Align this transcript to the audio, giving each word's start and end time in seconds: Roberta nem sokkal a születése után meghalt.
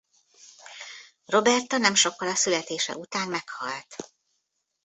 Roberta 1.25 1.77
nem 1.77 1.95
sokkal 1.95 2.27
a 2.27 2.35
születése 2.35 2.95
után 2.95 3.27
meghalt. 3.27 3.95